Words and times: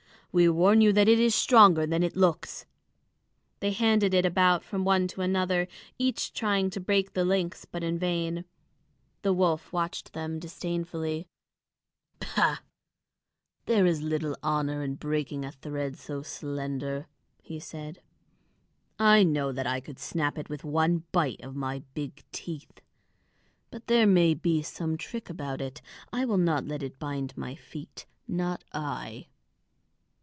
We 0.33 0.47
warn 0.47 0.79
you 0.79 0.93
that 0.93 1.09
it 1.09 1.19
is 1.19 1.35
stronger 1.35 1.85
than 1.85 2.03
it 2.03 2.15
looks." 2.15 2.65
They 3.59 3.71
handed 3.73 4.13
it 4.13 4.25
about 4.25 4.63
from 4.63 4.85
one 4.85 5.05
to 5.09 5.19
another, 5.19 5.67
each 5.99 6.31
trying 6.31 6.69
to 6.69 6.79
break 6.79 7.11
the 7.11 7.25
links, 7.25 7.65
but 7.65 7.83
in 7.83 7.99
vain. 7.99 8.45
The 9.23 9.33
wolf 9.33 9.73
watched 9.73 10.13
them 10.13 10.39
disdainfully. 10.39 11.27
"Pooh! 12.21 12.55
There 13.65 13.85
is 13.85 14.01
little 14.01 14.37
honor 14.41 14.83
in 14.83 14.95
breaking 14.95 15.43
a 15.43 15.51
thread 15.51 15.97
so 15.97 16.21
slender!" 16.21 17.07
he 17.41 17.59
said. 17.59 18.01
"I 18.97 19.23
know 19.23 19.51
that 19.51 19.67
I 19.67 19.81
could 19.81 19.99
snap 19.99 20.37
it 20.37 20.47
with 20.47 20.63
one 20.63 21.03
bite 21.11 21.41
of 21.43 21.57
my 21.57 21.83
big 21.93 22.23
teeth. 22.31 22.79
But 23.69 23.87
there 23.87 24.07
may 24.07 24.33
be 24.33 24.61
some 24.61 24.95
trick 24.97 25.29
about 25.29 25.59
it; 25.59 25.81
I 26.13 26.23
will 26.23 26.37
not 26.37 26.63
let 26.65 26.83
it 26.83 26.99
bind 26.99 27.35
my 27.35 27.53
feet, 27.55 28.05
not 28.29 28.63
I." 28.71 29.27